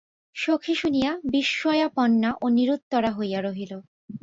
সখী 0.35 0.73
শুনিয়া 0.75 1.11
বিস্ময়াপন্না 1.31 2.29
ও 2.41 2.45
নিরুত্তরা 2.49 3.11
হইয়া 3.11 3.39
রহিল। 3.41 3.71